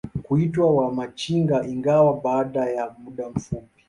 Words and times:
kuitwa 0.23 0.75
Wamachinga 0.77 1.65
ingawa 1.67 2.13
baada 2.21 2.69
ya 2.69 2.95
muda 2.99 3.29
mfupi 3.29 3.65